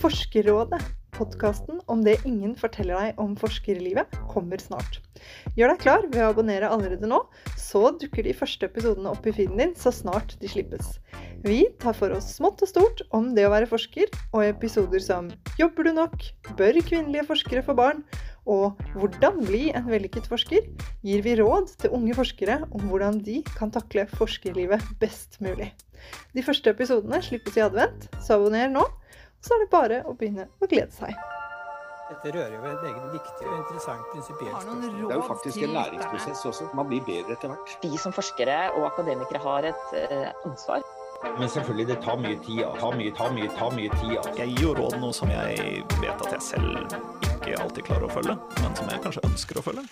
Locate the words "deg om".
2.96-3.34